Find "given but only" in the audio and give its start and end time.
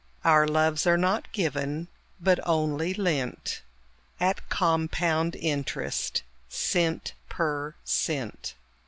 1.31-2.91